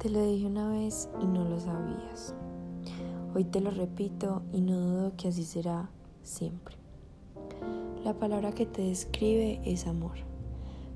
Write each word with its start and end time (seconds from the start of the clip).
Te 0.00 0.08
lo 0.08 0.24
dije 0.24 0.46
una 0.46 0.66
vez 0.66 1.10
y 1.20 1.26
no 1.26 1.44
lo 1.44 1.60
sabías. 1.60 2.34
Hoy 3.34 3.44
te 3.44 3.60
lo 3.60 3.70
repito 3.70 4.40
y 4.50 4.62
no 4.62 4.80
dudo 4.80 5.12
que 5.18 5.28
así 5.28 5.44
será 5.44 5.90
siempre. 6.22 6.76
La 8.02 8.14
palabra 8.14 8.52
que 8.52 8.64
te 8.64 8.80
describe 8.80 9.60
es 9.62 9.86
amor, 9.86 10.16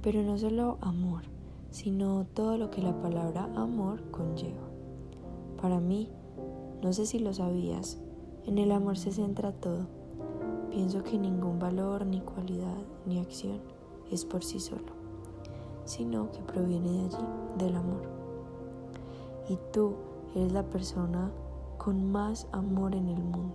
pero 0.00 0.22
no 0.22 0.38
solo 0.38 0.78
amor, 0.80 1.24
sino 1.70 2.24
todo 2.32 2.56
lo 2.56 2.70
que 2.70 2.80
la 2.80 2.98
palabra 3.02 3.50
amor 3.54 4.02
conlleva. 4.10 4.66
Para 5.60 5.78
mí, 5.78 6.08
no 6.82 6.94
sé 6.94 7.04
si 7.04 7.18
lo 7.18 7.34
sabías, 7.34 7.98
en 8.46 8.56
el 8.56 8.72
amor 8.72 8.96
se 8.96 9.12
centra 9.12 9.52
todo. 9.52 9.88
Pienso 10.70 11.02
que 11.02 11.18
ningún 11.18 11.58
valor, 11.58 12.06
ni 12.06 12.22
cualidad, 12.22 12.78
ni 13.04 13.18
acción 13.18 13.60
es 14.10 14.24
por 14.24 14.42
sí 14.42 14.58
solo, 14.58 14.94
sino 15.84 16.32
que 16.32 16.40
proviene 16.40 16.92
de 16.92 17.00
allí, 17.04 17.24
del 17.58 17.76
amor 17.76 18.25
y 19.48 19.58
tú 19.72 19.94
eres 20.34 20.52
la 20.52 20.64
persona 20.64 21.30
con 21.78 22.10
más 22.10 22.46
amor 22.52 22.94
en 22.94 23.08
el 23.08 23.22
mundo. 23.22 23.54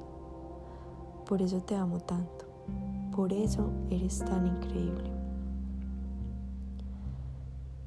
Por 1.27 1.41
eso 1.41 1.62
te 1.62 1.76
amo 1.76 1.99
tanto, 1.99 2.45
por 3.16 3.34
eso 3.34 3.70
eres 3.90 4.20
tan 4.20 4.48
increíble. 4.48 5.12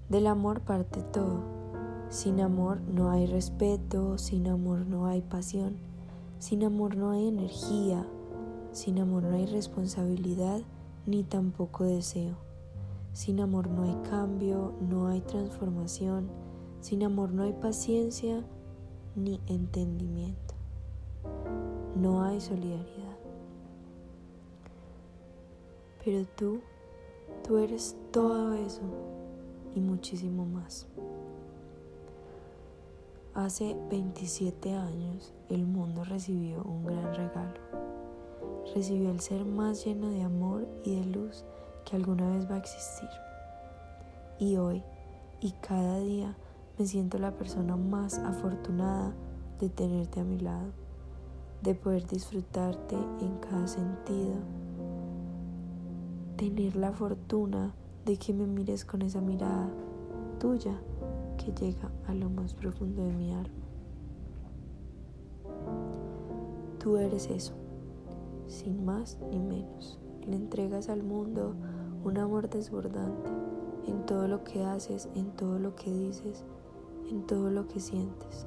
Del 0.08 0.26
amor 0.26 0.60
parte 0.60 1.02
todo. 1.02 1.40
Sin 2.10 2.40
amor 2.40 2.80
no 2.82 3.10
hay 3.10 3.26
respeto, 3.26 4.18
sin 4.18 4.46
amor 4.46 4.86
no 4.86 5.06
hay 5.06 5.20
pasión, 5.22 5.76
sin 6.38 6.62
amor 6.62 6.96
no 6.96 7.10
hay 7.10 7.26
energía, 7.26 8.06
sin 8.70 9.00
amor 9.00 9.24
no 9.24 9.34
hay 9.34 9.46
responsabilidad 9.46 10.60
ni 11.06 11.24
tampoco 11.24 11.84
deseo. 11.84 12.34
Sin 13.12 13.40
amor 13.40 13.68
no 13.68 13.82
hay 13.84 13.96
cambio, 14.08 14.72
no 14.88 15.08
hay 15.08 15.20
transformación 15.22 16.28
sin 16.84 17.02
amor 17.02 17.32
no 17.32 17.44
hay 17.44 17.54
paciencia 17.54 18.44
ni 19.16 19.40
entendimiento. 19.46 20.54
No 21.96 22.22
hay 22.22 22.42
solidaridad. 22.42 23.16
Pero 26.04 26.26
tú, 26.36 26.60
tú 27.42 27.56
eres 27.56 27.96
todo 28.12 28.52
eso 28.52 28.82
y 29.74 29.80
muchísimo 29.80 30.44
más. 30.44 30.86
Hace 33.32 33.74
27 33.88 34.74
años 34.74 35.32
el 35.48 35.64
mundo 35.64 36.04
recibió 36.04 36.62
un 36.64 36.84
gran 36.84 37.14
regalo. 37.14 37.60
Recibió 38.74 39.10
el 39.10 39.20
ser 39.20 39.46
más 39.46 39.86
lleno 39.86 40.10
de 40.10 40.22
amor 40.22 40.68
y 40.84 40.96
de 40.96 41.06
luz 41.06 41.46
que 41.86 41.96
alguna 41.96 42.28
vez 42.28 42.46
va 42.46 42.56
a 42.56 42.58
existir. 42.58 43.08
Y 44.38 44.58
hoy 44.58 44.82
y 45.40 45.52
cada 45.62 45.98
día 46.00 46.36
me 46.78 46.86
siento 46.86 47.18
la 47.18 47.30
persona 47.36 47.76
más 47.76 48.18
afortunada 48.18 49.14
de 49.60 49.68
tenerte 49.68 50.20
a 50.20 50.24
mi 50.24 50.40
lado, 50.40 50.72
de 51.62 51.74
poder 51.74 52.06
disfrutarte 52.06 52.96
en 53.20 53.36
cada 53.38 53.66
sentido, 53.68 54.34
tener 56.36 56.74
la 56.74 56.92
fortuna 56.92 57.74
de 58.04 58.16
que 58.16 58.34
me 58.34 58.46
mires 58.46 58.84
con 58.84 59.02
esa 59.02 59.20
mirada 59.20 59.70
tuya 60.40 60.76
que 61.38 61.52
llega 61.52 61.90
a 62.08 62.14
lo 62.14 62.28
más 62.28 62.54
profundo 62.54 63.04
de 63.04 63.12
mi 63.12 63.32
alma. 63.32 63.64
Tú 66.80 66.96
eres 66.96 67.30
eso, 67.30 67.54
sin 68.48 68.84
más 68.84 69.18
ni 69.30 69.38
menos. 69.38 70.00
Le 70.26 70.36
entregas 70.36 70.88
al 70.88 71.02
mundo 71.02 71.54
un 72.02 72.18
amor 72.18 72.50
desbordante 72.50 73.30
en 73.86 74.04
todo 74.06 74.26
lo 74.26 74.42
que 74.42 74.64
haces, 74.64 75.08
en 75.14 75.30
todo 75.30 75.58
lo 75.58 75.76
que 75.76 75.90
dices 75.90 76.44
en 77.10 77.26
todo 77.26 77.50
lo 77.50 77.66
que 77.68 77.80
sientes. 77.80 78.46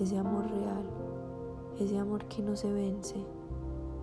Ese 0.00 0.18
amor 0.18 0.50
real, 0.50 0.84
ese 1.78 1.98
amor 1.98 2.24
que 2.26 2.42
no 2.42 2.56
se 2.56 2.72
vence, 2.72 3.16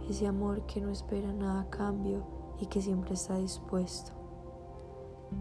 ese 0.09 0.27
amor 0.27 0.65
que 0.65 0.81
no 0.81 0.89
espera 0.89 1.33
nada 1.33 1.61
a 1.61 1.69
cambio 1.69 2.23
y 2.59 2.65
que 2.67 2.81
siempre 2.81 3.13
está 3.13 3.37
dispuesto. 3.37 4.11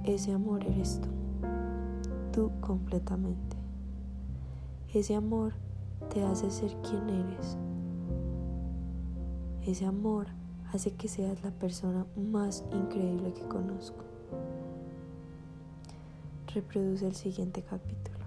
Ese 0.05 0.33
amor 0.33 0.65
eres 0.65 1.01
tú, 1.01 1.09
tú 2.33 2.61
completamente. 2.61 3.57
Ese 4.93 5.15
amor 5.15 5.55
te 6.13 6.25
hace 6.25 6.51
ser 6.51 6.77
quien 6.83 7.09
eres. 7.09 7.57
Ese 9.63 9.87
amor 9.87 10.27
hace 10.73 10.95
que 10.95 11.09
seas 11.09 11.43
la 11.43 11.51
persona 11.51 12.07
más 12.17 12.65
increíble 12.73 13.33
que 13.33 13.43
conozco 13.43 14.05
reproduce 16.55 17.07
el 17.07 17.15
siguiente 17.15 17.63
capítulo. 17.63 18.18